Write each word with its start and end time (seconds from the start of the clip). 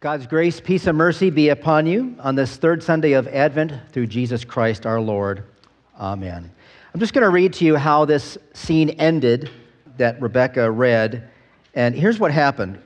God's 0.00 0.26
grace, 0.26 0.62
peace, 0.62 0.86
and 0.86 0.96
mercy 0.96 1.28
be 1.28 1.50
upon 1.50 1.84
you 1.84 2.16
on 2.20 2.34
this 2.34 2.56
third 2.56 2.82
Sunday 2.82 3.12
of 3.12 3.28
Advent 3.28 3.74
through 3.92 4.06
Jesus 4.06 4.46
Christ 4.46 4.86
our 4.86 4.98
Lord. 4.98 5.44
Amen. 5.98 6.50
I'm 6.94 7.00
just 7.00 7.12
going 7.12 7.22
to 7.22 7.28
read 7.28 7.52
to 7.52 7.66
you 7.66 7.76
how 7.76 8.06
this 8.06 8.38
scene 8.54 8.88
ended 8.98 9.50
that 9.98 10.18
Rebecca 10.18 10.70
read. 10.70 11.28
And 11.74 11.94
here's 11.94 12.18
what 12.18 12.30
happened. 12.30 12.80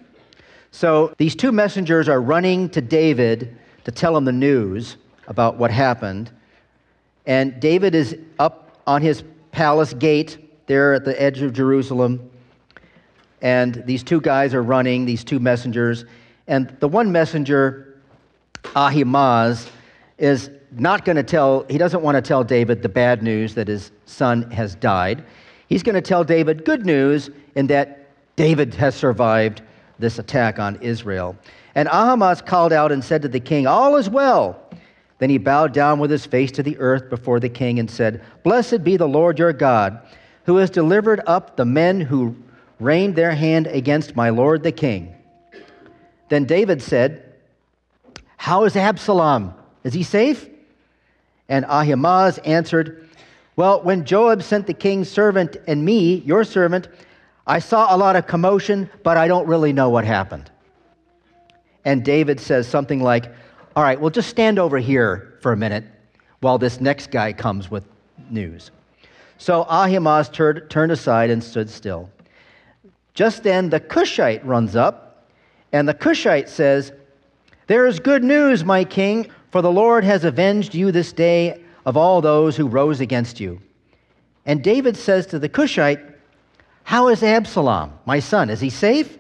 So 0.72 1.14
these 1.16 1.36
two 1.36 1.52
messengers 1.52 2.08
are 2.08 2.20
running 2.20 2.68
to 2.70 2.80
David 2.80 3.58
to 3.84 3.92
tell 3.92 4.16
him 4.16 4.24
the 4.24 4.32
news 4.32 4.96
about 5.28 5.56
what 5.56 5.70
happened. 5.70 6.32
And 7.26 7.60
David 7.60 7.94
is 7.94 8.18
up 8.40 8.80
on 8.88 9.02
his 9.02 9.22
palace 9.52 9.94
gate 9.94 10.66
there 10.66 10.94
at 10.94 11.04
the 11.04 11.22
edge 11.22 11.42
of 11.42 11.52
Jerusalem. 11.52 12.28
And 13.40 13.84
these 13.86 14.02
two 14.02 14.20
guys 14.20 14.52
are 14.52 14.64
running, 14.64 15.04
these 15.04 15.22
two 15.22 15.38
messengers. 15.38 16.06
And 16.46 16.76
the 16.80 16.88
one 16.88 17.10
messenger, 17.12 18.00
Ahimaaz, 18.76 19.70
is 20.18 20.50
not 20.72 21.04
going 21.04 21.16
to 21.16 21.22
tell, 21.22 21.64
he 21.68 21.78
doesn't 21.78 22.02
want 22.02 22.16
to 22.16 22.22
tell 22.22 22.44
David 22.44 22.82
the 22.82 22.88
bad 22.88 23.22
news 23.22 23.54
that 23.54 23.68
his 23.68 23.92
son 24.06 24.50
has 24.50 24.74
died. 24.74 25.24
He's 25.68 25.82
going 25.82 25.94
to 25.94 26.02
tell 26.02 26.24
David 26.24 26.64
good 26.64 26.84
news 26.84 27.30
in 27.54 27.66
that 27.68 28.08
David 28.36 28.74
has 28.74 28.94
survived 28.94 29.62
this 29.98 30.18
attack 30.18 30.58
on 30.58 30.76
Israel. 30.82 31.36
And 31.74 31.88
Ahimaaz 31.88 32.42
called 32.42 32.72
out 32.72 32.92
and 32.92 33.02
said 33.02 33.22
to 33.22 33.28
the 33.28 33.40
king, 33.40 33.66
All 33.66 33.96
is 33.96 34.10
well. 34.10 34.60
Then 35.18 35.30
he 35.30 35.38
bowed 35.38 35.72
down 35.72 36.00
with 36.00 36.10
his 36.10 36.26
face 36.26 36.50
to 36.52 36.62
the 36.62 36.76
earth 36.78 37.08
before 37.08 37.40
the 37.40 37.48
king 37.48 37.78
and 37.78 37.90
said, 37.90 38.22
Blessed 38.42 38.82
be 38.82 38.96
the 38.96 39.08
Lord 39.08 39.38
your 39.38 39.52
God, 39.52 40.00
who 40.44 40.56
has 40.56 40.70
delivered 40.70 41.20
up 41.26 41.56
the 41.56 41.64
men 41.64 42.00
who 42.00 42.36
rained 42.80 43.14
their 43.14 43.30
hand 43.30 43.68
against 43.68 44.16
my 44.16 44.30
lord 44.30 44.62
the 44.62 44.72
king. 44.72 45.13
Then 46.34 46.46
David 46.46 46.82
said, 46.82 47.32
How 48.36 48.64
is 48.64 48.74
Absalom? 48.74 49.54
Is 49.84 49.94
he 49.94 50.02
safe? 50.02 50.48
And 51.48 51.64
Ahimaaz 51.64 52.38
answered, 52.38 53.08
Well, 53.54 53.80
when 53.82 54.04
Joab 54.04 54.42
sent 54.42 54.66
the 54.66 54.74
king's 54.74 55.08
servant 55.08 55.56
and 55.68 55.84
me, 55.84 56.16
your 56.26 56.42
servant, 56.42 56.88
I 57.46 57.60
saw 57.60 57.94
a 57.94 57.96
lot 57.96 58.16
of 58.16 58.26
commotion, 58.26 58.90
but 59.04 59.16
I 59.16 59.28
don't 59.28 59.46
really 59.46 59.72
know 59.72 59.90
what 59.90 60.04
happened. 60.04 60.50
And 61.84 62.04
David 62.04 62.40
says 62.40 62.66
something 62.66 63.00
like, 63.00 63.32
All 63.76 63.84
right, 63.84 64.00
well, 64.00 64.10
just 64.10 64.28
stand 64.28 64.58
over 64.58 64.78
here 64.78 65.38
for 65.40 65.52
a 65.52 65.56
minute 65.56 65.84
while 66.40 66.58
this 66.58 66.80
next 66.80 67.12
guy 67.12 67.32
comes 67.32 67.70
with 67.70 67.84
news. 68.28 68.72
So 69.38 69.66
Ahimaaz 69.70 70.30
turned, 70.30 70.68
turned 70.68 70.90
aside 70.90 71.30
and 71.30 71.44
stood 71.44 71.70
still. 71.70 72.10
Just 73.14 73.44
then 73.44 73.70
the 73.70 73.78
Cushite 73.78 74.44
runs 74.44 74.74
up 74.74 75.03
and 75.74 75.88
the 75.88 75.92
Cushite 75.92 76.48
says, 76.48 76.92
There 77.66 77.84
is 77.84 77.98
good 77.98 78.22
news, 78.22 78.64
my 78.64 78.84
king, 78.84 79.28
for 79.50 79.60
the 79.60 79.72
Lord 79.72 80.04
has 80.04 80.22
avenged 80.22 80.72
you 80.72 80.92
this 80.92 81.12
day 81.12 81.64
of 81.84 81.96
all 81.96 82.20
those 82.20 82.56
who 82.56 82.68
rose 82.68 83.00
against 83.00 83.40
you. 83.40 83.60
And 84.46 84.62
David 84.62 84.96
says 84.96 85.26
to 85.26 85.40
the 85.40 85.48
Cushite, 85.48 85.98
How 86.84 87.08
is 87.08 87.24
Absalom, 87.24 87.92
my 88.06 88.20
son? 88.20 88.50
Is 88.50 88.60
he 88.60 88.70
safe? 88.70 89.18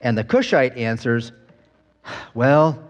And 0.00 0.18
the 0.18 0.24
Cushite 0.24 0.76
answers, 0.76 1.30
Well, 2.34 2.82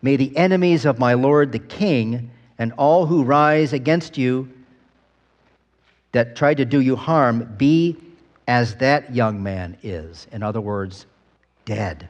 may 0.00 0.16
the 0.16 0.34
enemies 0.34 0.86
of 0.86 0.98
my 0.98 1.12
lord 1.12 1.52
the 1.52 1.58
king 1.58 2.30
and 2.58 2.72
all 2.78 3.04
who 3.04 3.22
rise 3.22 3.74
against 3.74 4.16
you 4.16 4.50
that 6.12 6.36
try 6.36 6.54
to 6.54 6.64
do 6.64 6.80
you 6.80 6.96
harm 6.96 7.54
be 7.58 7.98
as 8.46 8.76
that 8.76 9.14
young 9.14 9.42
man 9.42 9.76
is. 9.82 10.26
In 10.32 10.42
other 10.42 10.62
words, 10.62 11.04
dead. 11.68 12.08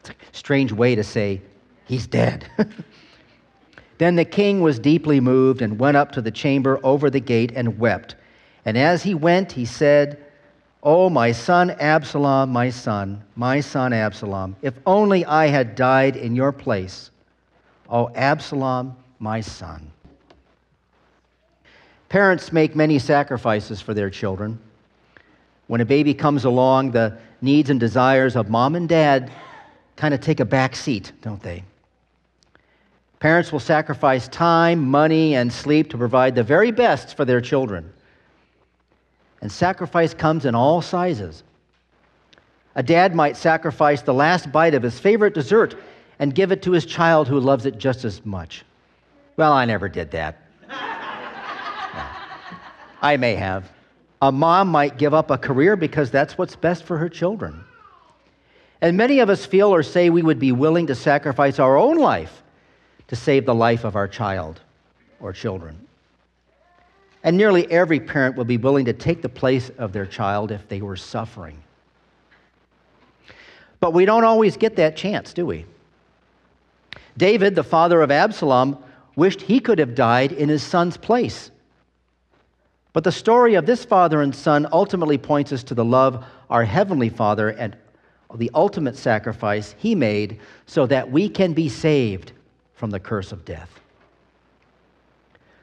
It's 0.00 0.10
a 0.10 0.14
strange 0.32 0.72
way 0.72 0.94
to 0.94 1.04
say 1.04 1.42
he's 1.84 2.06
dead. 2.06 2.50
then 3.98 4.16
the 4.16 4.24
king 4.24 4.62
was 4.62 4.78
deeply 4.78 5.20
moved 5.20 5.60
and 5.60 5.78
went 5.78 5.98
up 5.98 6.12
to 6.12 6.22
the 6.22 6.30
chamber 6.30 6.80
over 6.82 7.10
the 7.10 7.20
gate 7.20 7.52
and 7.54 7.78
wept. 7.78 8.14
And 8.64 8.78
as 8.78 9.02
he 9.02 9.12
went, 9.14 9.52
he 9.52 9.66
said, 9.66 10.24
Oh, 10.82 11.10
my 11.10 11.32
son 11.32 11.70
Absalom, 11.72 12.48
my 12.48 12.70
son, 12.70 13.22
my 13.36 13.60
son 13.60 13.92
Absalom, 13.92 14.56
if 14.62 14.72
only 14.86 15.26
I 15.26 15.48
had 15.48 15.74
died 15.74 16.16
in 16.16 16.34
your 16.34 16.50
place. 16.50 17.10
Oh, 17.90 18.10
Absalom, 18.14 18.96
my 19.18 19.42
son. 19.42 19.92
Parents 22.08 22.54
make 22.54 22.74
many 22.74 22.98
sacrifices 22.98 23.82
for 23.82 23.92
their 23.92 24.08
children. 24.08 24.58
When 25.66 25.82
a 25.82 25.84
baby 25.84 26.14
comes 26.14 26.46
along, 26.46 26.92
the 26.92 27.18
needs 27.42 27.70
and 27.70 27.80
desires 27.80 28.36
of 28.36 28.48
mom 28.48 28.74
and 28.74 28.88
dad 28.88 29.30
kind 29.96 30.14
of 30.14 30.20
take 30.20 30.40
a 30.40 30.44
back 30.44 30.74
seat, 30.76 31.12
don't 31.22 31.42
they? 31.42 31.62
Parents 33.18 33.52
will 33.52 33.60
sacrifice 33.60 34.28
time, 34.28 34.88
money, 34.88 35.34
and 35.34 35.52
sleep 35.52 35.90
to 35.90 35.98
provide 35.98 36.34
the 36.34 36.42
very 36.42 36.70
best 36.70 37.16
for 37.16 37.26
their 37.26 37.40
children. 37.40 37.92
And 39.42 39.52
sacrifice 39.52 40.14
comes 40.14 40.46
in 40.46 40.54
all 40.54 40.80
sizes. 40.80 41.42
A 42.76 42.82
dad 42.82 43.14
might 43.14 43.36
sacrifice 43.36 44.00
the 44.00 44.14
last 44.14 44.50
bite 44.50 44.74
of 44.74 44.82
his 44.82 44.98
favorite 44.98 45.34
dessert 45.34 45.74
and 46.18 46.34
give 46.34 46.50
it 46.52 46.62
to 46.62 46.72
his 46.72 46.86
child 46.86 47.28
who 47.28 47.38
loves 47.40 47.66
it 47.66 47.76
just 47.78 48.04
as 48.04 48.24
much. 48.24 48.64
Well, 49.36 49.52
I 49.52 49.64
never 49.64 49.88
did 49.88 50.10
that. 50.12 50.38
I 53.02 53.16
may 53.18 53.34
have. 53.34 53.70
A 54.22 54.30
mom 54.30 54.68
might 54.68 54.98
give 54.98 55.14
up 55.14 55.30
a 55.30 55.38
career 55.38 55.76
because 55.76 56.10
that's 56.10 56.36
what's 56.36 56.56
best 56.56 56.84
for 56.84 56.98
her 56.98 57.08
children. 57.08 57.64
And 58.80 58.96
many 58.96 59.20
of 59.20 59.30
us 59.30 59.46
feel 59.46 59.74
or 59.74 59.82
say 59.82 60.10
we 60.10 60.22
would 60.22 60.38
be 60.38 60.52
willing 60.52 60.86
to 60.88 60.94
sacrifice 60.94 61.58
our 61.58 61.76
own 61.76 61.96
life 61.96 62.42
to 63.08 63.16
save 63.16 63.46
the 63.46 63.54
life 63.54 63.84
of 63.84 63.96
our 63.96 64.08
child 64.08 64.60
or 65.20 65.32
children. 65.32 65.86
And 67.22 67.36
nearly 67.36 67.70
every 67.70 68.00
parent 68.00 68.36
will 68.36 68.44
be 68.44 68.56
willing 68.56 68.86
to 68.86 68.92
take 68.92 69.20
the 69.20 69.28
place 69.28 69.70
of 69.78 69.92
their 69.92 70.06
child 70.06 70.50
if 70.50 70.66
they 70.68 70.80
were 70.80 70.96
suffering. 70.96 71.62
But 73.78 73.92
we 73.92 74.04
don't 74.04 74.24
always 74.24 74.56
get 74.56 74.76
that 74.76 74.96
chance, 74.96 75.32
do 75.32 75.44
we? 75.44 75.66
David, 77.16 77.54
the 77.54 77.64
father 77.64 78.00
of 78.02 78.10
Absalom, 78.10 78.78
wished 79.16 79.42
he 79.42 79.60
could 79.60 79.78
have 79.78 79.94
died 79.94 80.32
in 80.32 80.48
his 80.48 80.62
son's 80.62 80.96
place. 80.96 81.50
But 82.92 83.04
the 83.04 83.12
story 83.12 83.54
of 83.54 83.66
this 83.66 83.84
father 83.84 84.20
and 84.22 84.34
son 84.34 84.66
ultimately 84.72 85.18
points 85.18 85.52
us 85.52 85.62
to 85.64 85.74
the 85.74 85.84
love 85.84 86.24
our 86.48 86.64
heavenly 86.64 87.08
Father 87.08 87.50
and 87.50 87.76
the 88.34 88.50
ultimate 88.54 88.96
sacrifice 88.96 89.74
he 89.78 89.94
made 89.94 90.40
so 90.66 90.86
that 90.86 91.10
we 91.10 91.28
can 91.28 91.52
be 91.52 91.68
saved 91.68 92.32
from 92.74 92.90
the 92.90 93.00
curse 93.00 93.32
of 93.32 93.44
death. 93.44 93.80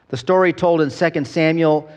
The 0.08 0.16
story 0.16 0.52
told 0.52 0.80
in 0.80 0.90
2 0.90 1.24
Samuel 1.24 1.90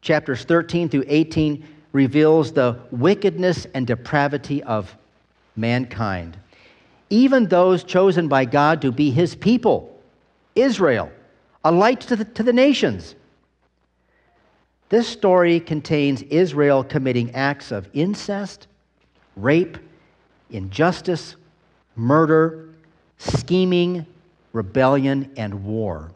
chapters 0.00 0.44
13 0.44 0.88
through 0.88 1.04
18 1.08 1.64
reveals 1.92 2.52
the 2.52 2.78
wickedness 2.92 3.66
and 3.74 3.86
depravity 3.86 4.62
of 4.62 4.96
mankind. 5.56 6.36
Even 7.10 7.48
those 7.48 7.82
chosen 7.82 8.28
by 8.28 8.44
God 8.44 8.82
to 8.82 8.92
be 8.92 9.10
his 9.10 9.34
people, 9.34 10.00
Israel, 10.54 11.10
a 11.64 11.72
light 11.72 12.00
to 12.02 12.16
the, 12.16 12.24
to 12.24 12.42
the 12.42 12.52
nations. 12.52 13.16
This 14.88 15.08
story 15.08 15.58
contains 15.58 16.22
Israel 16.22 16.84
committing 16.84 17.34
acts 17.34 17.72
of 17.72 17.88
incest, 17.92 18.68
rape, 19.34 19.78
injustice, 20.50 21.34
murder, 21.96 22.68
scheming, 23.18 24.06
rebellion, 24.52 25.32
and 25.36 25.64
war. 25.64 26.12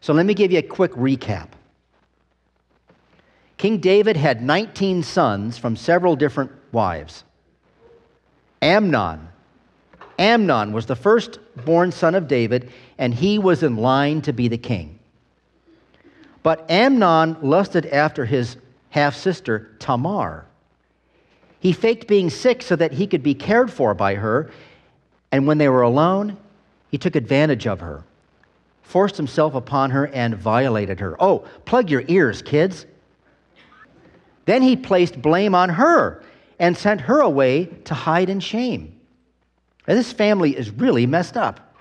So 0.00 0.12
let 0.12 0.26
me 0.26 0.34
give 0.34 0.50
you 0.50 0.58
a 0.58 0.62
quick 0.62 0.92
recap. 0.92 1.48
King 3.58 3.78
David 3.78 4.16
had 4.16 4.42
19 4.42 5.02
sons 5.02 5.58
from 5.58 5.76
several 5.76 6.16
different 6.16 6.50
wives. 6.72 7.24
Amnon. 8.62 9.28
Amnon 10.18 10.72
was 10.72 10.86
the 10.86 10.96
firstborn 10.96 11.92
son 11.92 12.14
of 12.14 12.26
David, 12.26 12.72
and 12.98 13.14
he 13.14 13.38
was 13.38 13.62
in 13.62 13.76
line 13.76 14.20
to 14.22 14.32
be 14.32 14.48
the 14.48 14.58
king. 14.58 14.97
But 16.48 16.70
Amnon 16.70 17.36
lusted 17.42 17.84
after 17.84 18.24
his 18.24 18.56
half 18.88 19.14
sister, 19.14 19.76
Tamar. 19.80 20.46
He 21.60 21.74
faked 21.74 22.08
being 22.08 22.30
sick 22.30 22.62
so 22.62 22.74
that 22.74 22.94
he 22.94 23.06
could 23.06 23.22
be 23.22 23.34
cared 23.34 23.70
for 23.70 23.92
by 23.92 24.14
her, 24.14 24.50
and 25.30 25.46
when 25.46 25.58
they 25.58 25.68
were 25.68 25.82
alone, 25.82 26.38
he 26.90 26.96
took 26.96 27.16
advantage 27.16 27.66
of 27.66 27.80
her, 27.80 28.02
forced 28.80 29.18
himself 29.18 29.54
upon 29.54 29.90
her, 29.90 30.06
and 30.06 30.38
violated 30.38 31.00
her. 31.00 31.22
Oh, 31.22 31.40
plug 31.66 31.90
your 31.90 32.04
ears, 32.08 32.40
kids. 32.40 32.86
Then 34.46 34.62
he 34.62 34.74
placed 34.74 35.20
blame 35.20 35.54
on 35.54 35.68
her 35.68 36.22
and 36.58 36.74
sent 36.74 37.02
her 37.02 37.20
away 37.20 37.66
to 37.84 37.92
hide 37.92 38.30
in 38.30 38.40
shame. 38.40 38.98
Now, 39.86 39.96
this 39.96 40.12
family 40.12 40.56
is 40.56 40.70
really 40.70 41.04
messed 41.04 41.36
up. 41.36 41.74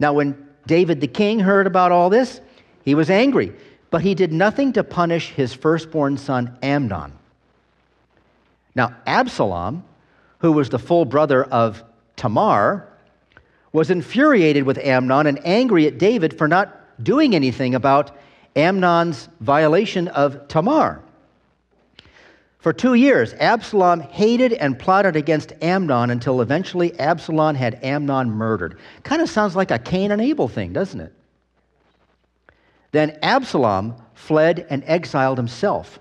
Now, 0.00 0.12
when 0.12 0.48
David 0.66 1.00
the 1.00 1.06
king 1.06 1.38
heard 1.38 1.68
about 1.68 1.92
all 1.92 2.10
this, 2.10 2.40
he 2.86 2.94
was 2.94 3.10
angry, 3.10 3.52
but 3.90 4.00
he 4.00 4.14
did 4.14 4.32
nothing 4.32 4.72
to 4.74 4.84
punish 4.84 5.30
his 5.30 5.52
firstborn 5.52 6.16
son 6.16 6.56
Amnon. 6.62 7.12
Now, 8.76 8.94
Absalom, 9.06 9.82
who 10.38 10.52
was 10.52 10.68
the 10.68 10.78
full 10.78 11.04
brother 11.04 11.42
of 11.42 11.82
Tamar, 12.14 12.88
was 13.72 13.90
infuriated 13.90 14.62
with 14.62 14.78
Amnon 14.78 15.26
and 15.26 15.44
angry 15.44 15.88
at 15.88 15.98
David 15.98 16.38
for 16.38 16.46
not 16.46 17.02
doing 17.02 17.34
anything 17.34 17.74
about 17.74 18.16
Amnon's 18.54 19.28
violation 19.40 20.06
of 20.08 20.46
Tamar. 20.46 21.02
For 22.60 22.72
two 22.72 22.94
years, 22.94 23.34
Absalom 23.34 24.00
hated 24.00 24.52
and 24.52 24.78
plotted 24.78 25.16
against 25.16 25.52
Amnon 25.60 26.10
until 26.10 26.40
eventually 26.40 26.96
Absalom 27.00 27.56
had 27.56 27.80
Amnon 27.82 28.30
murdered. 28.30 28.78
Kind 29.02 29.22
of 29.22 29.28
sounds 29.28 29.56
like 29.56 29.72
a 29.72 29.78
Cain 29.78 30.12
and 30.12 30.22
Abel 30.22 30.46
thing, 30.46 30.72
doesn't 30.72 31.00
it? 31.00 31.12
Then 32.96 33.18
Absalom 33.22 33.94
fled 34.14 34.66
and 34.70 34.82
exiled 34.86 35.36
himself. 35.36 36.00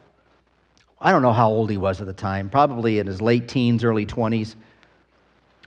I 0.98 1.12
don't 1.12 1.24
know 1.24 1.34
how 1.34 1.50
old 1.50 1.70
he 1.70 1.76
was 1.76 2.00
at 2.00 2.08
the 2.08 2.14
time, 2.14 2.50
probably 2.50 3.00
in 3.00 3.08
his 3.08 3.22
late 3.22 3.50
teens, 3.50 3.84
early 3.84 4.06
20s. 4.06 4.56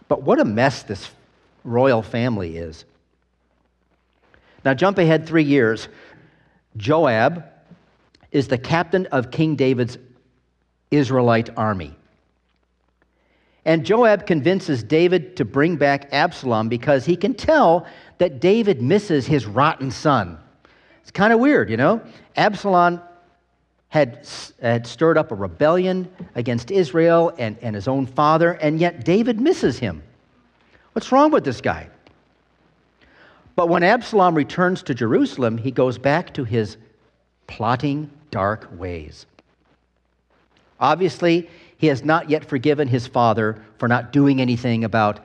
But 0.09 0.23
what 0.23 0.41
a 0.41 0.45
mess 0.47 0.85
this 0.85 1.11
royal 1.65 2.01
family 2.01 2.57
is. 2.57 2.87
Now, 4.65 4.73
jump 4.73 4.97
ahead 4.97 5.27
three 5.27 5.43
years. 5.43 5.89
Joab 6.79 7.45
is 8.33 8.49
the 8.49 8.57
captain 8.57 9.05
of 9.09 9.31
King 9.31 9.55
David's 9.55 9.99
Israelite 10.91 11.51
army. 11.59 11.95
And 13.67 13.85
Joab 13.85 14.27
convinces 14.27 14.83
David 14.83 15.37
to 15.37 15.45
bring 15.45 15.77
back 15.77 16.09
Absalom 16.11 16.71
because 16.71 17.05
he 17.05 17.17
can 17.17 17.35
tell 17.35 17.87
that 18.17 18.41
David 18.41 18.81
misses 18.81 19.27
his 19.27 19.45
rotten 19.45 19.91
son. 19.91 20.39
It's 21.09 21.17
kind 21.17 21.33
of 21.33 21.41
weird, 21.41 21.71
you 21.71 21.79
know? 21.79 22.03
Absalom 22.37 23.01
had, 23.89 24.29
had 24.61 24.87
stirred 24.87 25.17
up 25.17 25.33
a 25.33 25.35
rebellion 25.35 26.07
against 26.35 26.71
Israel 26.71 27.33
and, 27.39 27.57
and 27.63 27.75
his 27.75 27.89
own 27.89 28.05
father, 28.05 28.53
and 28.53 28.79
yet 28.79 29.07
David 29.07 29.41
misses 29.41 29.79
him. 29.79 30.03
What's 30.93 31.11
wrong 31.11 31.31
with 31.31 31.45
this 31.45 31.63
guy? 31.63 31.89
But 33.57 33.71
when 33.71 33.83
Absalom 33.83 34.35
returns 34.35 34.83
to 34.83 34.95
Jerusalem, 34.95 35.57
he 35.57 35.71
goes 35.71 35.97
back 35.97 36.35
to 36.35 36.45
his 36.45 36.77
plotting 37.47 38.11
dark 38.31 38.69
ways. 38.77 39.25
Obviously, 40.79 41.49
he 41.79 41.87
has 41.87 42.05
not 42.05 42.29
yet 42.29 42.45
forgiven 42.45 42.87
his 42.87 43.07
father 43.07 43.65
for 43.79 43.89
not 43.89 44.13
doing 44.13 44.43
anything 44.43 44.85
about 44.85 45.21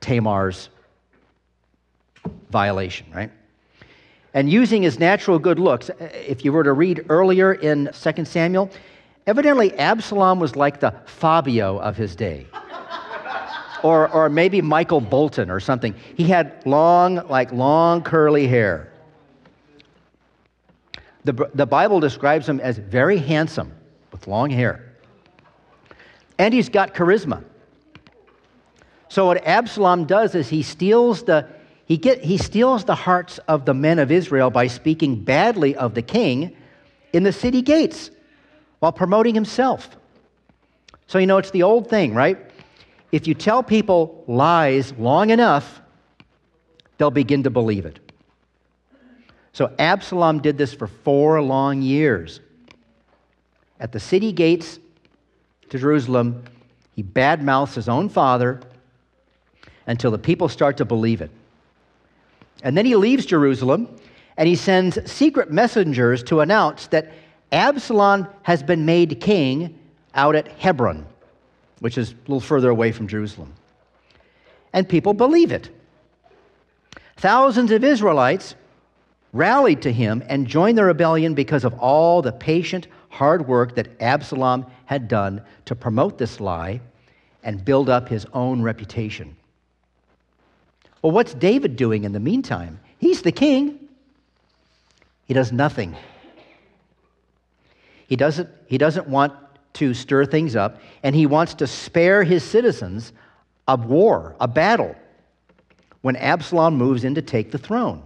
Tamar's 0.00 0.68
violation, 2.50 3.06
right? 3.14 3.30
And 4.34 4.50
using 4.50 4.82
his 4.82 4.98
natural 4.98 5.38
good 5.38 5.60
looks, 5.60 5.90
uh, 5.90 5.94
if 6.12 6.44
you 6.44 6.52
were 6.52 6.64
to 6.64 6.72
read 6.72 7.06
earlier 7.08 7.54
in 7.54 7.88
2 7.92 8.24
Samuel, 8.24 8.68
evidently 9.28 9.72
Absalom 9.78 10.40
was 10.40 10.56
like 10.56 10.80
the 10.80 10.92
Fabio 11.06 11.78
of 11.78 11.96
his 11.96 12.16
day 12.16 12.46
or, 13.84 14.08
or 14.10 14.28
maybe 14.28 14.60
Michael 14.60 15.00
Bolton 15.00 15.50
or 15.50 15.60
something. 15.60 15.94
He 16.16 16.24
had 16.24 16.66
long, 16.66 17.26
like 17.28 17.52
long 17.52 18.02
curly 18.02 18.48
hair. 18.48 18.92
The, 21.22 21.48
the 21.54 21.64
Bible 21.64 22.00
describes 22.00 22.48
him 22.48 22.58
as 22.60 22.76
very 22.76 23.18
handsome 23.18 23.72
with 24.10 24.26
long 24.26 24.50
hair. 24.50 24.92
And 26.38 26.52
he's 26.52 26.68
got 26.68 26.92
charisma. 26.92 27.44
So 29.08 29.26
what 29.26 29.46
Absalom 29.46 30.06
does 30.06 30.34
is 30.34 30.48
he 30.48 30.62
steals 30.62 31.22
the 31.22 31.46
he, 31.86 31.96
get, 31.96 32.24
he 32.24 32.38
steals 32.38 32.84
the 32.84 32.94
hearts 32.94 33.38
of 33.48 33.64
the 33.64 33.74
men 33.74 33.98
of 33.98 34.10
Israel 34.10 34.50
by 34.50 34.66
speaking 34.66 35.22
badly 35.22 35.76
of 35.76 35.94
the 35.94 36.02
king 36.02 36.56
in 37.12 37.22
the 37.22 37.32
city 37.32 37.62
gates 37.62 38.10
while 38.78 38.92
promoting 38.92 39.34
himself. 39.34 39.96
So, 41.06 41.18
you 41.18 41.26
know, 41.26 41.38
it's 41.38 41.50
the 41.50 41.62
old 41.62 41.88
thing, 41.88 42.14
right? 42.14 42.38
if 43.14 43.28
you 43.28 43.34
tell 43.34 43.62
people 43.62 44.24
lies 44.26 44.92
long 44.94 45.30
enough, 45.30 45.80
they'll 46.98 47.12
begin 47.12 47.44
to 47.44 47.50
believe 47.50 47.86
it. 47.86 48.00
So 49.52 49.72
Absalom 49.78 50.42
did 50.42 50.58
this 50.58 50.74
for 50.74 50.88
four 50.88 51.40
long 51.40 51.80
years. 51.80 52.40
At 53.78 53.92
the 53.92 54.00
city 54.00 54.32
gates 54.32 54.80
to 55.70 55.78
Jerusalem, 55.78 56.42
he 56.96 57.04
badmouths 57.04 57.74
his 57.74 57.88
own 57.88 58.08
father 58.08 58.60
until 59.86 60.10
the 60.10 60.18
people 60.18 60.48
start 60.48 60.76
to 60.78 60.84
believe 60.84 61.20
it. 61.20 61.30
And 62.62 62.76
then 62.76 62.86
he 62.86 62.96
leaves 62.96 63.26
Jerusalem 63.26 63.88
and 64.36 64.48
he 64.48 64.56
sends 64.56 65.10
secret 65.10 65.50
messengers 65.50 66.22
to 66.24 66.40
announce 66.40 66.86
that 66.88 67.12
Absalom 67.52 68.26
has 68.42 68.62
been 68.62 68.84
made 68.84 69.20
king 69.20 69.78
out 70.14 70.34
at 70.34 70.48
Hebron 70.48 71.06
which 71.84 71.98
is 71.98 72.12
a 72.12 72.14
little 72.22 72.40
further 72.40 72.70
away 72.70 72.92
from 72.92 73.06
Jerusalem. 73.06 73.52
And 74.72 74.88
people 74.88 75.12
believe 75.12 75.52
it. 75.52 75.68
Thousands 77.18 77.70
of 77.70 77.84
Israelites 77.84 78.54
rallied 79.34 79.82
to 79.82 79.92
him 79.92 80.22
and 80.26 80.46
joined 80.46 80.78
the 80.78 80.84
rebellion 80.84 81.34
because 81.34 81.62
of 81.62 81.74
all 81.74 82.22
the 82.22 82.32
patient, 82.32 82.86
hard 83.10 83.46
work 83.46 83.74
that 83.74 84.00
Absalom 84.00 84.64
had 84.86 85.08
done 85.08 85.42
to 85.66 85.74
promote 85.74 86.16
this 86.16 86.40
lie 86.40 86.80
and 87.42 87.62
build 87.62 87.90
up 87.90 88.08
his 88.08 88.24
own 88.32 88.62
reputation. 88.62 89.36
Well, 91.04 91.12
what's 91.12 91.34
David 91.34 91.76
doing 91.76 92.04
in 92.04 92.12
the 92.12 92.18
meantime? 92.18 92.80
He's 92.96 93.20
the 93.20 93.30
king. 93.30 93.78
He 95.26 95.34
does 95.34 95.52
nothing. 95.52 95.94
He 98.06 98.16
doesn't, 98.16 98.48
he 98.68 98.78
doesn't 98.78 99.06
want 99.06 99.34
to 99.74 99.92
stir 99.92 100.24
things 100.24 100.56
up, 100.56 100.80
and 101.02 101.14
he 101.14 101.26
wants 101.26 101.52
to 101.54 101.66
spare 101.66 102.24
his 102.24 102.42
citizens 102.42 103.12
a 103.68 103.76
war, 103.76 104.34
a 104.40 104.48
battle, 104.48 104.96
when 106.00 106.16
Absalom 106.16 106.76
moves 106.76 107.04
in 107.04 107.16
to 107.16 107.22
take 107.22 107.50
the 107.50 107.58
throne. 107.58 108.02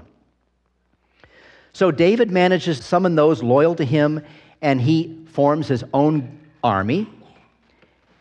So 1.74 1.92
David 1.92 2.32
manages 2.32 2.78
to 2.78 2.82
summon 2.82 3.14
those 3.14 3.44
loyal 3.44 3.76
to 3.76 3.84
him, 3.84 4.24
and 4.60 4.80
he 4.80 5.24
forms 5.30 5.68
his 5.68 5.84
own 5.94 6.36
army. 6.64 7.08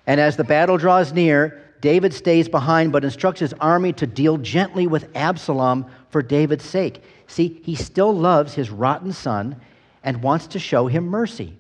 And 0.06 0.22
as 0.22 0.38
the 0.38 0.44
battle 0.44 0.78
draws 0.78 1.14
near, 1.14 1.67
David 1.82 2.14
stays 2.14 2.50
behind 2.50 2.92
but 2.92 3.04
instructs 3.04 3.40
his 3.40 3.54
army 3.54 3.94
to 3.94 4.08
deal 4.08 4.38
gently 4.38 4.88
with 4.88 5.10
Absalom 5.16 5.86
for 6.10 6.22
David's 6.22 6.66
sake. 6.66 7.04
See, 7.28 7.62
he 7.64 7.76
still 7.76 8.14
loves 8.14 8.54
his 8.54 8.70
rotten 8.70 9.12
son 9.12 9.60
and 10.04 10.24
wants 10.24 10.48
to 10.48 10.60
show 10.60 10.88
him 10.88 11.06
mercy. 11.06 11.58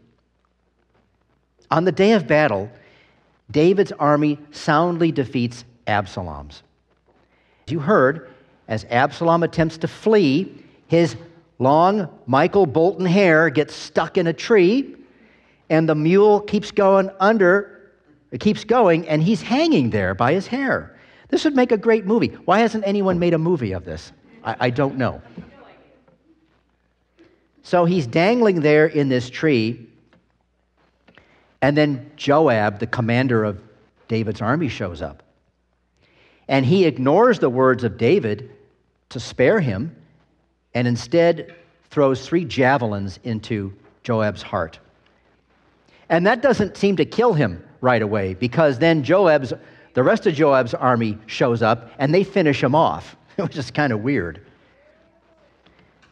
On 1.69 1.83
the 1.83 1.91
day 1.91 2.13
of 2.13 2.27
battle, 2.27 2.71
David's 3.51 3.91
army 3.93 4.39
soundly 4.51 5.11
defeats 5.11 5.65
Absalom's. 5.85 6.63
As 7.67 7.73
you 7.73 7.79
heard, 7.79 8.29
as 8.67 8.85
Absalom 8.89 9.43
attempts 9.43 9.77
to 9.79 9.87
flee, 9.87 10.63
his 10.87 11.15
long 11.59 12.09
Michael 12.25 12.65
Bolton 12.65 13.05
hair 13.05 13.49
gets 13.49 13.73
stuck 13.73 14.17
in 14.17 14.27
a 14.27 14.33
tree, 14.33 14.95
and 15.69 15.87
the 15.87 15.95
mule 15.95 16.39
keeps 16.41 16.71
going 16.71 17.09
under, 17.19 17.76
it 18.31 18.39
keeps 18.39 18.63
going, 18.63 19.07
and 19.07 19.23
he's 19.23 19.41
hanging 19.41 19.89
there 19.89 20.13
by 20.13 20.33
his 20.33 20.47
hair. 20.47 20.97
This 21.29 21.43
would 21.45 21.55
make 21.55 21.71
a 21.71 21.77
great 21.77 22.05
movie. 22.05 22.29
Why 22.45 22.59
hasn't 22.59 22.85
anyone 22.85 23.19
made 23.19 23.33
a 23.33 23.37
movie 23.37 23.73
of 23.73 23.85
this? 23.85 24.11
I, 24.43 24.55
I 24.59 24.69
don't 24.69 24.97
know. 24.97 25.21
So 27.63 27.85
he's 27.85 28.07
dangling 28.07 28.61
there 28.61 28.87
in 28.87 29.09
this 29.09 29.29
tree, 29.29 29.87
and 31.61 31.75
then 31.75 32.11
Joab, 32.15 32.79
the 32.79 32.87
commander 32.87 33.43
of 33.43 33.59
David's 34.07 34.41
army, 34.41 34.69
shows 34.69 35.01
up. 35.01 35.23
And 36.47 36.65
he 36.65 36.85
ignores 36.85 37.39
the 37.39 37.49
words 37.49 37.83
of 37.83 37.97
David 37.97 38.51
to 39.09 39.19
spare 39.19 39.59
him 39.59 39.93
and 40.73 40.87
instead 40.87 41.55
throws 41.89 42.25
three 42.25 42.45
javelins 42.45 43.19
into 43.23 43.73
Joab's 44.03 44.41
heart. 44.41 44.79
And 46.07 46.25
that 46.25 46.41
doesn't 46.41 46.77
seem 46.77 46.95
to 46.97 47.05
kill 47.05 47.33
him 47.33 47.66
right 47.81 48.01
away 48.01 48.33
because 48.33 48.79
then 48.79 49.03
Joab's, 49.03 49.53
the 49.93 50.03
rest 50.03 50.27
of 50.27 50.33
Joab's 50.33 50.73
army 50.73 51.17
shows 51.25 51.61
up 51.61 51.91
and 51.99 52.13
they 52.13 52.23
finish 52.23 52.63
him 52.63 52.75
off, 52.75 53.15
which 53.35 53.57
is 53.57 53.71
kind 53.71 53.93
of 53.93 54.01
weird. 54.01 54.41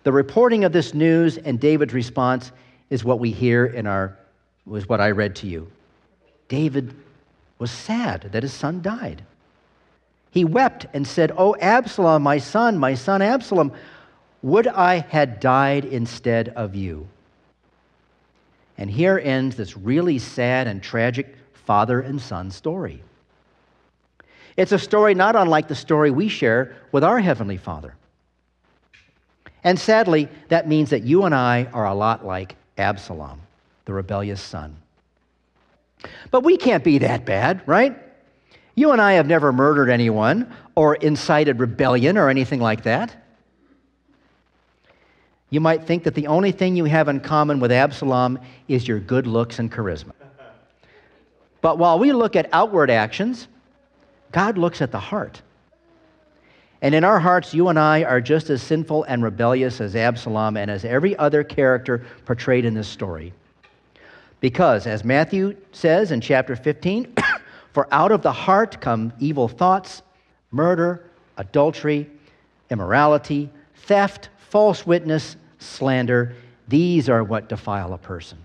The 0.04 0.12
reporting 0.12 0.64
of 0.64 0.72
this 0.72 0.94
news 0.94 1.38
and 1.38 1.60
David's 1.60 1.94
response 1.94 2.52
is 2.90 3.04
what 3.04 3.20
we 3.20 3.32
hear 3.32 3.66
in 3.66 3.88
our 3.88 4.18
was 4.66 4.90
what 4.90 5.02
I 5.02 5.12
read 5.12 5.36
to 5.38 5.48
you. 5.48 5.72
David 6.48 6.96
was 7.60 7.72
sad 7.72 8.30
that 8.32 8.44
his 8.44 8.54
son 8.54 8.82
died. 8.82 9.24
He 10.32 10.44
wept 10.44 10.86
and 10.94 11.08
said, 11.08 11.32
Oh, 11.38 11.56
Absalom, 11.60 12.24
my 12.24 12.40
son, 12.40 12.78
my 12.78 12.94
son 12.96 13.22
Absalom, 13.22 13.72
would 14.42 14.68
I 14.68 14.98
had 14.98 15.40
died 15.40 15.86
instead 15.86 16.50
of 16.50 16.76
you. 16.76 17.08
And 18.78 18.92
here 18.92 19.18
ends 19.18 19.56
this 19.56 19.78
really 19.78 20.20
sad 20.20 20.68
and 20.68 20.84
tragic 20.84 21.36
father 21.66 22.02
and 22.02 22.22
son 22.22 22.52
story. 22.52 23.02
It's 24.58 24.72
a 24.72 24.80
story 24.80 25.14
not 25.14 25.36
unlike 25.36 25.68
the 25.68 25.76
story 25.76 26.12
we 26.12 26.30
share 26.30 26.76
with 26.92 27.04
our 27.04 27.20
Heavenly 27.20 27.58
Father. 27.58 27.96
And 29.64 29.80
sadly, 29.80 30.30
that 30.50 30.68
means 30.68 30.92
that 30.92 31.04
you 31.04 31.26
and 31.26 31.36
I 31.36 31.68
are 31.74 31.88
a 31.88 31.94
lot 31.94 32.26
like 32.26 32.56
Absalom 32.78 33.42
the 33.86 33.94
rebellious 33.94 34.42
son. 34.42 34.76
But 36.32 36.44
we 36.44 36.58
can't 36.58 36.84
be 36.84 37.00
that 37.00 37.26
bad, 37.26 37.62
right? 37.66 37.98
You 38.76 38.92
and 38.92 39.02
I 39.02 39.14
have 39.14 39.28
never 39.28 39.54
murdered 39.54 39.90
anyone 39.90 40.54
or 40.76 40.96
incited 40.96 41.60
rebellion 41.60 42.18
or 42.18 42.30
anything 42.30 42.60
like 42.60 42.84
that. 42.84 43.16
You 45.50 45.62
might 45.62 45.86
think 45.86 46.04
that 46.04 46.16
the 46.16 46.28
only 46.28 46.52
thing 46.52 46.76
you 46.76 46.86
have 46.86 47.08
in 47.08 47.22
common 47.22 47.60
with 47.60 47.72
Absalom 47.72 48.40
is 48.68 48.88
your 48.88 49.00
good 49.00 49.28
looks 49.28 49.60
and 49.60 49.72
charisma. 49.72 50.14
But 51.66 51.80
while 51.80 51.98
we 51.98 52.12
look 52.12 52.36
at 52.36 52.48
outward 52.54 52.92
actions, 52.92 53.48
God 54.32 54.56
looks 54.56 54.84
at 54.84 54.92
the 54.92 55.00
heart. 55.00 55.42
And 56.84 56.94
in 56.94 57.04
our 57.04 57.20
hearts, 57.20 57.56
you 57.56 57.70
and 57.70 57.80
I 57.80 58.04
are 58.04 58.22
just 58.22 58.52
as 58.52 58.62
sinful 58.62 59.06
and 59.06 59.24
rebellious 59.24 59.82
as 59.82 59.96
Absalom 59.96 60.58
and 60.58 60.70
as 60.70 60.86
every 60.86 61.18
other 61.18 61.44
character 61.44 62.06
portrayed 62.26 62.66
in 62.66 62.76
this 62.76 62.88
story. 62.88 63.34
Because, 64.42 64.86
as 64.86 65.04
Matthew 65.04 65.58
says 65.72 66.12
in 66.12 66.22
chapter 66.22 66.56
15, 66.56 67.16
for 67.74 67.88
out 67.92 68.12
of 68.12 68.22
the 68.22 68.32
heart 68.32 68.80
come 68.80 69.12
evil 69.20 69.48
thoughts, 69.48 70.04
murder, 70.52 71.10
adultery, 71.38 72.08
immorality, 72.70 73.50
theft, 73.74 74.30
false 74.38 74.86
witness, 74.86 75.36
slander. 75.58 76.36
These 76.68 77.10
are 77.10 77.24
what 77.24 77.50
defile 77.50 77.94
a 77.94 77.98
person. 77.98 78.45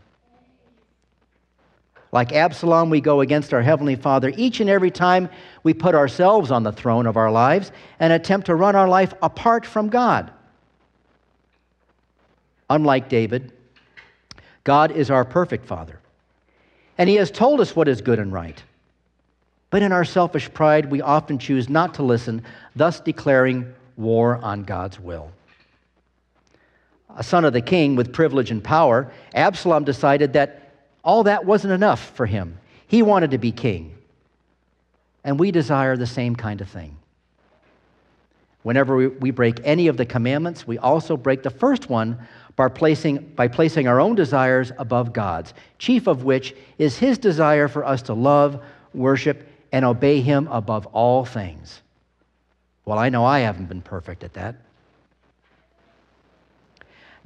Like 2.13 2.33
Absalom, 2.33 2.91
we 2.91 3.01
go 3.01 3.21
against 3.21 3.55
our 3.55 3.63
Heavenly 3.63 3.95
Father 3.95 4.33
each 4.37 4.61
and 4.61 4.69
every 4.69 4.91
time 4.91 5.29
we 5.63 5.75
put 5.75 5.95
ourselves 5.95 6.51
on 6.51 6.65
the 6.65 6.73
throne 6.73 7.07
of 7.07 7.17
our 7.17 7.31
lives 7.31 7.71
and 8.01 8.13
attempt 8.13 8.47
to 8.47 8.55
run 8.55 8.75
our 8.75 8.89
life 8.89 9.15
apart 9.23 9.65
from 9.65 9.89
God. 9.89 10.33
Unlike 12.69 13.09
David, 13.09 13.53
God 14.65 14.91
is 14.93 15.11
our 15.11 15.25
perfect 15.25 15.67
Father, 15.67 16.01
and 16.99 17.09
He 17.09 17.17
has 17.17 17.31
told 17.31 17.61
us 17.61 17.77
what 17.77 17.89
is 17.89 18.01
good 18.01 18.19
and 18.19 18.33
right. 18.33 18.63
But 19.71 19.83
in 19.83 19.93
our 19.93 20.05
selfish 20.05 20.53
pride, 20.53 20.91
we 20.91 21.01
often 21.01 21.39
choose 21.39 21.69
not 21.69 21.95
to 21.95 22.03
listen, 22.03 22.43
thus 22.75 22.99
declaring 22.99 23.73
war 23.97 24.37
on 24.43 24.65
God's 24.65 24.99
will 24.99 25.31
a 27.17 27.23
son 27.23 27.45
of 27.45 27.53
the 27.53 27.61
king 27.61 27.97
with 27.97 28.13
privilege 28.13 28.51
and 28.51 28.63
power, 28.63 29.13
Absalom 29.35 29.85
decided 29.85 30.33
that 30.35 30.60
all 31.03 31.25
that 31.25 31.45
wasn't 31.45 31.73
enough 31.73 32.15
for 32.15 32.27
him. 32.27 32.59
He 32.87 33.03
wanted 33.03 33.31
to 33.33 33.39
be 33.39 33.53
king. 33.53 33.97
And 35.25 35.39
we 35.39 35.51
desire 35.51 35.97
the 35.97 36.07
same 36.07 36.35
kind 36.35 36.61
of 36.61 36.69
thing. 36.69 36.97
Whenever 38.63 38.97
we, 38.97 39.07
we 39.07 39.31
break 39.31 39.61
any 39.65 39.87
of 39.87 39.97
the 39.97 40.05
commandments, 40.05 40.67
we 40.67 40.79
also 40.79 41.17
break 41.17 41.43
the 41.43 41.51
first 41.51 41.89
one 41.89 42.19
by 42.57 42.69
placing, 42.69 43.19
by 43.35 43.49
placing 43.49 43.89
our 43.89 44.01
own 44.01 44.15
desires 44.15 44.71
above 44.79 45.13
God's, 45.13 45.55
chief 45.79 46.07
of 46.07 46.25
which 46.25 46.55
is 46.77 46.99
his 46.99 47.17
desire 47.17 47.69
for 47.69 47.85
us 47.85 48.03
to 48.03 48.15
love, 48.15 48.63
worship, 48.93 49.49
and 49.73 49.85
obey 49.85 50.21
him 50.21 50.47
above 50.49 50.87
all 50.87 51.25
things. 51.25 51.81
Well, 52.85 52.99
I 52.99 53.09
know 53.09 53.25
I 53.25 53.41
haven't 53.41 53.67
been 53.67 53.83
perfect 53.83 54.25
at 54.25 54.35
that. 54.35 54.57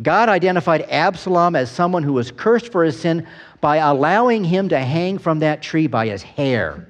God 0.02 0.28
identified 0.28 0.82
Absalom 0.82 1.54
as 1.54 1.70
someone 1.70 2.02
who 2.02 2.12
was 2.12 2.32
cursed 2.32 2.72
for 2.72 2.84
his 2.84 2.98
sin 2.98 3.26
by 3.60 3.76
allowing 3.76 4.44
him 4.44 4.68
to 4.70 4.78
hang 4.78 5.18
from 5.18 5.38
that 5.38 5.62
tree 5.62 5.86
by 5.86 6.08
his 6.08 6.22
hair. 6.22 6.88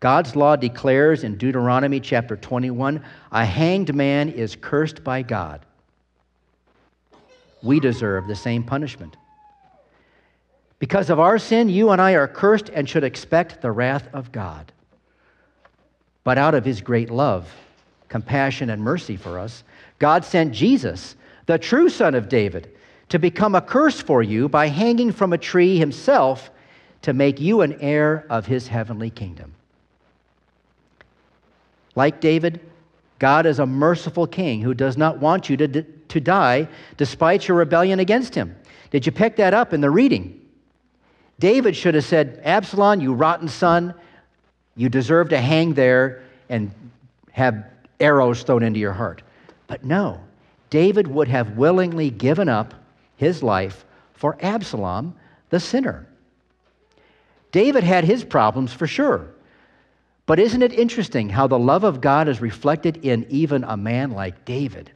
God's 0.00 0.36
law 0.36 0.56
declares 0.56 1.24
in 1.24 1.36
Deuteronomy 1.36 2.00
chapter 2.00 2.36
21 2.36 3.02
a 3.32 3.44
hanged 3.44 3.94
man 3.94 4.28
is 4.28 4.56
cursed 4.56 5.02
by 5.02 5.22
God. 5.22 5.66
We 7.62 7.80
deserve 7.80 8.28
the 8.28 8.36
same 8.36 8.62
punishment. 8.62 9.16
Because 10.78 11.10
of 11.10 11.18
our 11.18 11.38
sin, 11.38 11.68
you 11.68 11.90
and 11.90 12.00
I 12.00 12.12
are 12.12 12.28
cursed 12.28 12.68
and 12.68 12.88
should 12.88 13.02
expect 13.02 13.60
the 13.60 13.72
wrath 13.72 14.08
of 14.12 14.30
God. 14.30 14.72
But 16.22 16.38
out 16.38 16.54
of 16.54 16.64
his 16.64 16.80
great 16.80 17.10
love, 17.10 17.52
compassion, 18.08 18.70
and 18.70 18.80
mercy 18.80 19.16
for 19.16 19.40
us, 19.40 19.64
God 19.98 20.24
sent 20.24 20.52
Jesus, 20.52 21.16
the 21.46 21.58
true 21.58 21.88
son 21.88 22.14
of 22.14 22.28
David, 22.28 22.70
to 23.08 23.18
become 23.18 23.54
a 23.54 23.60
curse 23.60 24.00
for 24.00 24.22
you 24.22 24.48
by 24.48 24.68
hanging 24.68 25.12
from 25.12 25.32
a 25.32 25.38
tree 25.38 25.78
himself 25.78 26.50
to 27.02 27.12
make 27.12 27.40
you 27.40 27.62
an 27.62 27.78
heir 27.80 28.26
of 28.28 28.46
his 28.46 28.68
heavenly 28.68 29.10
kingdom. 29.10 29.54
Like 31.94 32.20
David, 32.20 32.60
God 33.18 33.46
is 33.46 33.58
a 33.58 33.66
merciful 33.66 34.26
king 34.26 34.60
who 34.60 34.74
does 34.74 34.96
not 34.96 35.18
want 35.18 35.48
you 35.48 35.56
to, 35.56 35.82
to 35.82 36.20
die 36.20 36.68
despite 36.96 37.48
your 37.48 37.56
rebellion 37.56 37.98
against 37.98 38.34
him. 38.34 38.56
Did 38.90 39.06
you 39.06 39.12
pick 39.12 39.36
that 39.36 39.54
up 39.54 39.72
in 39.72 39.80
the 39.80 39.90
reading? 39.90 40.40
David 41.38 41.76
should 41.76 41.94
have 41.94 42.04
said, 42.04 42.40
Absalom, 42.44 43.00
you 43.00 43.12
rotten 43.14 43.48
son, 43.48 43.94
you 44.76 44.88
deserve 44.88 45.30
to 45.30 45.40
hang 45.40 45.74
there 45.74 46.22
and 46.48 46.70
have 47.32 47.64
arrows 48.00 48.42
thrown 48.42 48.62
into 48.62 48.80
your 48.80 48.92
heart. 48.92 49.22
But 49.68 49.84
no, 49.84 50.20
David 50.70 51.06
would 51.06 51.28
have 51.28 51.56
willingly 51.56 52.10
given 52.10 52.48
up 52.48 52.74
his 53.16 53.42
life 53.42 53.84
for 54.14 54.36
Absalom, 54.40 55.14
the 55.50 55.60
sinner. 55.60 56.08
David 57.52 57.84
had 57.84 58.04
his 58.04 58.24
problems 58.24 58.72
for 58.72 58.88
sure. 58.88 59.28
But 60.26 60.38
isn't 60.38 60.62
it 60.62 60.72
interesting 60.72 61.30
how 61.30 61.46
the 61.46 61.58
love 61.58 61.84
of 61.84 62.00
God 62.00 62.28
is 62.28 62.40
reflected 62.40 62.98
in 62.98 63.26
even 63.30 63.64
a 63.64 63.76
man 63.76 64.10
like 64.10 64.44
David? 64.44 64.90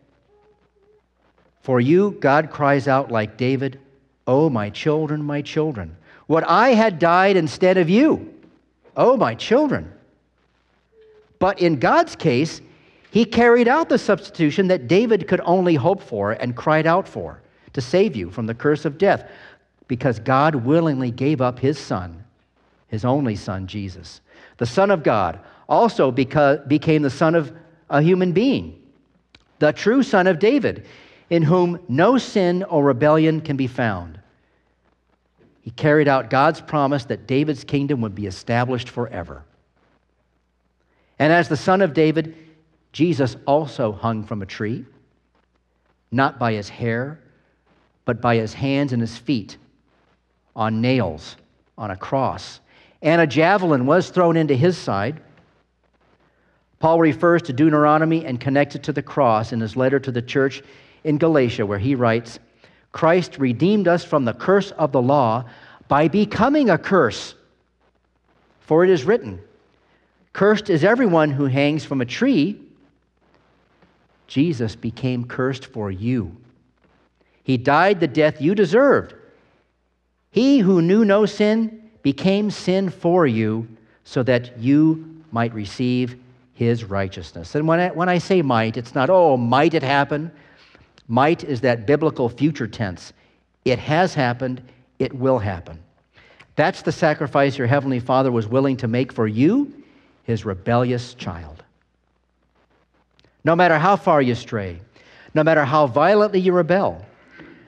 For 1.62 1.80
you, 1.80 2.16
God 2.20 2.50
cries 2.50 2.88
out 2.88 3.10
like 3.10 3.36
David, 3.36 3.78
Oh, 4.26 4.50
my 4.50 4.70
children, 4.70 5.22
my 5.22 5.42
children, 5.42 5.96
what 6.26 6.44
I 6.46 6.70
had 6.70 6.98
died 6.98 7.36
instead 7.36 7.78
of 7.78 7.88
you. 7.88 8.34
Oh, 8.96 9.16
my 9.16 9.34
children. 9.34 9.92
But 11.38 11.60
in 11.60 11.78
God's 11.78 12.14
case, 12.14 12.60
he 13.12 13.26
carried 13.26 13.68
out 13.68 13.90
the 13.90 13.98
substitution 13.98 14.68
that 14.68 14.88
David 14.88 15.28
could 15.28 15.42
only 15.44 15.74
hope 15.74 16.02
for 16.02 16.32
and 16.32 16.56
cried 16.56 16.86
out 16.86 17.06
for 17.06 17.42
to 17.74 17.80
save 17.82 18.16
you 18.16 18.30
from 18.30 18.46
the 18.46 18.54
curse 18.54 18.86
of 18.86 18.96
death 18.96 19.30
because 19.86 20.18
God 20.18 20.54
willingly 20.54 21.10
gave 21.10 21.42
up 21.42 21.58
his 21.58 21.78
son, 21.78 22.24
his 22.88 23.04
only 23.04 23.36
son, 23.36 23.66
Jesus. 23.66 24.22
The 24.56 24.64
Son 24.64 24.90
of 24.90 25.02
God 25.02 25.40
also 25.68 26.10
became 26.10 27.02
the 27.02 27.10
Son 27.10 27.34
of 27.34 27.52
a 27.90 28.00
human 28.00 28.32
being, 28.32 28.80
the 29.58 29.74
true 29.74 30.02
Son 30.02 30.26
of 30.26 30.38
David, 30.38 30.86
in 31.28 31.42
whom 31.42 31.80
no 31.88 32.16
sin 32.16 32.62
or 32.62 32.82
rebellion 32.82 33.42
can 33.42 33.58
be 33.58 33.66
found. 33.66 34.18
He 35.60 35.70
carried 35.70 36.08
out 36.08 36.30
God's 36.30 36.62
promise 36.62 37.04
that 37.04 37.26
David's 37.26 37.62
kingdom 37.62 38.00
would 38.00 38.14
be 38.14 38.26
established 38.26 38.88
forever. 38.88 39.44
And 41.18 41.30
as 41.30 41.50
the 41.50 41.58
Son 41.58 41.82
of 41.82 41.92
David, 41.92 42.34
Jesus 42.92 43.36
also 43.46 43.92
hung 43.92 44.24
from 44.24 44.42
a 44.42 44.46
tree, 44.46 44.84
not 46.10 46.38
by 46.38 46.52
his 46.52 46.68
hair, 46.68 47.20
but 48.04 48.20
by 48.20 48.36
his 48.36 48.52
hands 48.52 48.92
and 48.92 49.00
his 49.00 49.16
feet, 49.16 49.56
on 50.54 50.80
nails, 50.80 51.36
on 51.78 51.90
a 51.90 51.96
cross. 51.96 52.60
And 53.00 53.20
a 53.20 53.26
javelin 53.26 53.86
was 53.86 54.10
thrown 54.10 54.36
into 54.36 54.54
his 54.54 54.76
side. 54.76 55.20
Paul 56.78 57.00
refers 57.00 57.42
to 57.42 57.52
Deuteronomy 57.52 58.26
and 58.26 58.40
connects 58.40 58.74
it 58.74 58.82
to 58.84 58.92
the 58.92 59.02
cross 59.02 59.52
in 59.52 59.60
his 59.60 59.76
letter 59.76 59.98
to 60.00 60.12
the 60.12 60.22
church 60.22 60.62
in 61.04 61.18
Galatia, 61.18 61.64
where 61.64 61.78
he 61.78 61.94
writes 61.94 62.38
Christ 62.92 63.38
redeemed 63.38 63.88
us 63.88 64.04
from 64.04 64.24
the 64.24 64.34
curse 64.34 64.70
of 64.72 64.92
the 64.92 65.00
law 65.00 65.44
by 65.88 66.08
becoming 66.08 66.68
a 66.68 66.78
curse. 66.78 67.34
For 68.60 68.84
it 68.84 68.90
is 68.90 69.04
written, 69.04 69.40
Cursed 70.32 70.70
is 70.70 70.84
everyone 70.84 71.30
who 71.30 71.46
hangs 71.46 71.84
from 71.84 72.00
a 72.00 72.06
tree. 72.06 72.60
Jesus 74.32 74.74
became 74.74 75.26
cursed 75.26 75.66
for 75.66 75.90
you. 75.90 76.34
He 77.44 77.58
died 77.58 78.00
the 78.00 78.06
death 78.08 78.40
you 78.40 78.54
deserved. 78.54 79.14
He 80.30 80.60
who 80.60 80.80
knew 80.80 81.04
no 81.04 81.26
sin 81.26 81.90
became 82.00 82.50
sin 82.50 82.88
for 82.88 83.26
you 83.26 83.68
so 84.04 84.22
that 84.22 84.58
you 84.58 85.22
might 85.32 85.52
receive 85.52 86.16
his 86.54 86.82
righteousness. 86.82 87.54
And 87.54 87.68
when 87.68 87.78
I, 87.78 87.88
when 87.90 88.08
I 88.08 88.16
say 88.16 88.40
might, 88.40 88.78
it's 88.78 88.94
not, 88.94 89.10
oh, 89.10 89.36
might 89.36 89.74
it 89.74 89.82
happen? 89.82 90.32
Might 91.08 91.44
is 91.44 91.60
that 91.60 91.86
biblical 91.86 92.30
future 92.30 92.66
tense. 92.66 93.12
It 93.66 93.78
has 93.80 94.14
happened, 94.14 94.62
it 94.98 95.12
will 95.12 95.40
happen. 95.40 95.78
That's 96.56 96.80
the 96.80 96.92
sacrifice 96.92 97.58
your 97.58 97.66
heavenly 97.66 98.00
Father 98.00 98.32
was 98.32 98.48
willing 98.48 98.78
to 98.78 98.88
make 98.88 99.12
for 99.12 99.26
you, 99.26 99.84
his 100.22 100.46
rebellious 100.46 101.12
child. 101.12 101.61
No 103.44 103.56
matter 103.56 103.78
how 103.78 103.96
far 103.96 104.22
you 104.22 104.34
stray, 104.34 104.80
no 105.34 105.42
matter 105.42 105.64
how 105.64 105.86
violently 105.86 106.40
you 106.40 106.52
rebel, 106.52 107.04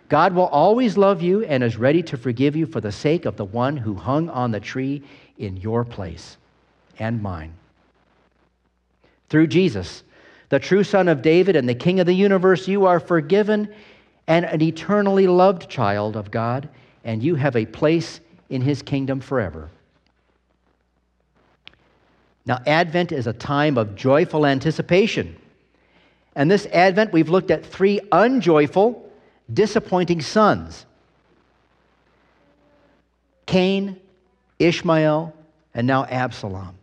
God 0.09 0.35
will 0.35 0.47
always 0.47 0.97
love 0.97 1.23
you 1.23 1.45
and 1.45 1.65
is 1.65 1.77
ready 1.77 2.03
to 2.05 2.17
forgive 2.17 2.55
you 2.55 2.67
for 2.67 2.81
the 2.81 2.93
sake 2.93 3.25
of 3.25 3.37
the 3.37 3.45
one 3.45 3.77
who 3.77 3.95
hung 3.95 4.29
on 4.29 4.51
the 4.51 4.61
tree 4.61 5.03
in 5.39 5.57
your 5.57 5.85
place 5.85 6.37
and 6.99 7.23
mine. 7.23 7.53
Through 9.29 9.49
Jesus, 9.49 10.05
the 10.51 10.61
true 10.61 10.85
Son 10.85 11.09
of 11.09 11.23
David 11.23 11.57
and 11.57 11.69
the 11.69 11.75
King 11.75 11.99
of 11.99 12.07
the 12.07 12.15
universe, 12.15 12.69
you 12.69 12.87
are 12.87 13.01
forgiven 13.01 13.69
and 14.27 14.45
an 14.45 14.63
eternally 14.63 15.27
loved 15.27 15.69
child 15.69 16.17
of 16.17 16.31
God, 16.31 16.69
and 17.03 17.23
you 17.23 17.35
have 17.35 17.57
a 17.57 17.67
place 17.67 18.21
in 18.49 18.63
his 18.63 18.83
kingdom 18.83 19.21
forever. 19.21 19.71
Now, 22.47 22.61
Advent 22.67 23.11
is 23.11 23.27
a 23.27 23.33
time 23.33 23.77
of 23.77 23.97
joyful 23.97 24.47
anticipation. 24.47 25.37
And 26.37 26.51
this 26.51 26.67
Advent, 26.67 27.13
we've 27.13 27.29
looked 27.29 27.51
at 27.51 27.65
three 27.65 28.01
unjoyful, 28.11 29.11
disappointing 29.53 30.21
sons 30.21 30.87
Cain, 33.47 34.01
Ishmael, 34.59 35.35
and 35.75 35.87
now 35.87 36.05
Absalom. 36.07 36.75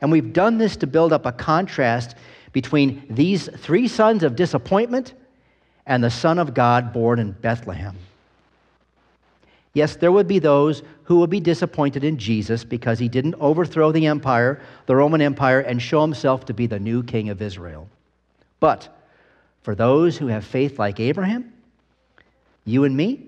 And 0.00 0.12
we've 0.12 0.32
done 0.32 0.58
this 0.58 0.76
to 0.76 0.86
build 0.86 1.12
up 1.12 1.24
a 1.24 1.32
contrast 1.32 2.14
between 2.52 3.04
these 3.08 3.48
three 3.48 3.88
sons 3.88 4.22
of 4.22 4.36
disappointment 4.36 5.14
and 5.86 6.04
the 6.04 6.10
Son 6.10 6.38
of 6.38 6.54
God 6.54 6.92
born 6.92 7.18
in 7.18 7.32
Bethlehem. 7.32 7.96
Yes, 9.72 9.96
there 9.96 10.12
would 10.12 10.28
be 10.28 10.38
those 10.38 10.82
who 11.04 11.18
would 11.18 11.30
be 11.30 11.40
disappointed 11.40 12.04
in 12.04 12.16
Jesus 12.16 12.64
because 12.64 12.98
he 12.98 13.08
didn't 13.08 13.34
overthrow 13.40 13.90
the 13.90 14.06
empire, 14.06 14.60
the 14.86 14.94
Roman 14.94 15.20
Empire, 15.20 15.60
and 15.60 15.82
show 15.82 16.00
himself 16.02 16.44
to 16.46 16.54
be 16.54 16.66
the 16.66 16.78
new 16.78 17.02
king 17.02 17.28
of 17.28 17.42
Israel. 17.42 17.88
But 18.64 18.88
for 19.60 19.74
those 19.74 20.16
who 20.16 20.28
have 20.28 20.42
faith 20.42 20.78
like 20.78 20.98
Abraham, 20.98 21.52
you 22.64 22.84
and 22.84 22.96
me, 22.96 23.26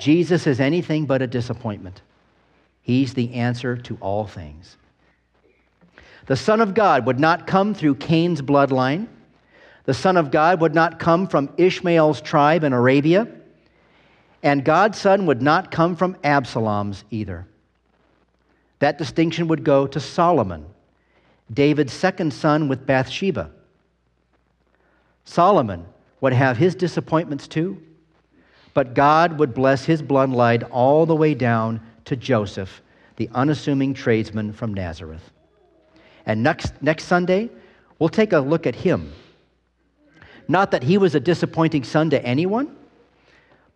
Jesus 0.00 0.46
is 0.46 0.58
anything 0.58 1.04
but 1.04 1.20
a 1.20 1.26
disappointment. 1.26 2.00
He's 2.80 3.12
the 3.12 3.34
answer 3.34 3.76
to 3.76 3.98
all 4.00 4.26
things. 4.26 4.78
The 6.24 6.36
Son 6.36 6.62
of 6.62 6.72
God 6.72 7.04
would 7.04 7.20
not 7.20 7.46
come 7.46 7.74
through 7.74 7.96
Cain's 7.96 8.40
bloodline. 8.40 9.08
The 9.84 9.92
Son 9.92 10.16
of 10.16 10.30
God 10.30 10.62
would 10.62 10.74
not 10.74 10.98
come 10.98 11.26
from 11.26 11.52
Ishmael's 11.58 12.22
tribe 12.22 12.64
in 12.64 12.72
Arabia. 12.72 13.28
And 14.42 14.64
God's 14.64 14.96
Son 14.96 15.26
would 15.26 15.42
not 15.42 15.70
come 15.70 15.94
from 15.94 16.16
Absalom's 16.24 17.04
either. 17.10 17.46
That 18.78 18.96
distinction 18.96 19.48
would 19.48 19.62
go 19.62 19.86
to 19.88 20.00
Solomon, 20.00 20.64
David's 21.52 21.92
second 21.92 22.32
son 22.32 22.68
with 22.68 22.86
Bathsheba. 22.86 23.50
Solomon 25.28 25.84
would 26.22 26.32
have 26.32 26.56
his 26.56 26.74
disappointments 26.74 27.46
too, 27.46 27.82
but 28.72 28.94
God 28.94 29.38
would 29.38 29.52
bless 29.52 29.84
his 29.84 30.02
bloodline 30.02 30.66
all 30.70 31.04
the 31.04 31.14
way 31.14 31.34
down 31.34 31.82
to 32.06 32.16
Joseph, 32.16 32.80
the 33.16 33.28
unassuming 33.34 33.92
tradesman 33.92 34.54
from 34.54 34.72
Nazareth. 34.72 35.30
And 36.24 36.42
next, 36.42 36.72
next 36.80 37.04
Sunday, 37.04 37.50
we'll 37.98 38.08
take 38.08 38.32
a 38.32 38.38
look 38.38 38.66
at 38.66 38.74
him. 38.74 39.12
Not 40.48 40.70
that 40.70 40.82
he 40.82 40.96
was 40.96 41.14
a 41.14 41.20
disappointing 41.20 41.84
son 41.84 42.08
to 42.08 42.24
anyone, 42.24 42.74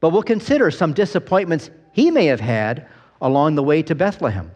but 0.00 0.08
we'll 0.08 0.22
consider 0.22 0.70
some 0.70 0.94
disappointments 0.94 1.68
he 1.92 2.10
may 2.10 2.24
have 2.26 2.40
had 2.40 2.88
along 3.20 3.56
the 3.56 3.62
way 3.62 3.82
to 3.82 3.94
Bethlehem 3.94 4.50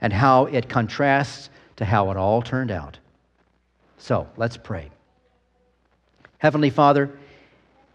and 0.00 0.12
how 0.12 0.44
it 0.46 0.68
contrasts 0.68 1.50
to 1.76 1.84
how 1.84 2.12
it 2.12 2.16
all 2.16 2.40
turned 2.40 2.70
out. 2.70 2.98
So 3.98 4.28
let's 4.36 4.56
pray. 4.56 4.92
Heavenly 6.42 6.70
Father, 6.70 7.08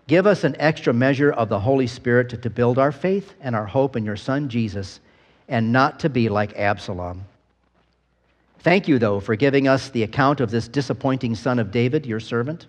give 0.08 0.25
us 0.25 0.46
an 0.46 0.56
extra 0.58 0.94
measure 0.94 1.34
of 1.34 1.50
the 1.50 1.60
Holy 1.60 1.86
Spirit 1.86 2.30
to, 2.30 2.38
to 2.38 2.50
build 2.50 2.77
our 2.77 2.94
faith 2.94 3.34
and 3.42 3.54
our 3.54 3.66
hope 3.66 3.98
in 3.98 4.06
your 4.06 4.16
Son 4.16 4.48
Jesus 4.48 5.01
and 5.50 5.74
not 5.74 6.00
to 6.00 6.10
be 6.10 6.30
like 6.30 6.58
Absalom. 6.58 7.25
Thank 8.60 8.88
you, 8.88 9.00
though, 9.00 9.20
for 9.20 9.36
giving 9.36 9.68
us 9.68 9.89
the 9.89 10.04
account 10.04 10.39
of 10.39 10.50
this 10.50 10.70
disappointing 10.70 11.36
son 11.36 11.60
of 11.60 11.72
David, 11.72 12.06
your 12.06 12.22
servant. 12.22 12.68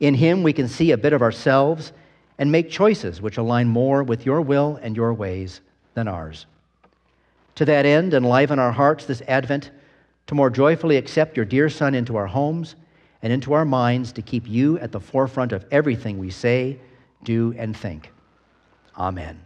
In 0.00 0.14
him, 0.14 0.42
we 0.42 0.52
can 0.52 0.66
see 0.66 0.90
a 0.90 0.98
bit 0.98 1.12
of 1.12 1.22
ourselves 1.22 1.92
and 2.36 2.50
make 2.50 2.68
choices 2.68 3.22
which 3.22 3.38
align 3.38 3.68
more 3.68 4.02
with 4.02 4.26
your 4.26 4.40
will 4.40 4.80
and 4.82 4.96
your 4.96 5.14
ways 5.14 5.60
than 5.94 6.08
ours. 6.08 6.46
To 7.54 7.64
that 7.66 7.86
end, 7.86 8.14
enliven 8.14 8.58
our 8.58 8.72
hearts 8.72 9.04
this 9.04 9.22
Advent 9.28 9.70
to 10.26 10.34
more 10.34 10.50
joyfully 10.50 10.96
accept 10.96 11.36
your 11.36 11.46
dear 11.46 11.70
Son 11.70 11.94
into 11.94 12.16
our 12.16 12.26
homes 12.26 12.74
and 13.22 13.32
into 13.32 13.52
our 13.52 13.64
minds 13.64 14.12
to 14.12 14.22
keep 14.22 14.48
you 14.48 14.78
at 14.78 14.92
the 14.92 15.00
forefront 15.00 15.52
of 15.52 15.64
everything 15.70 16.18
we 16.18 16.30
say, 16.30 16.78
do, 17.22 17.54
and 17.56 17.76
think. 17.76 18.10
Amen. 18.98 19.40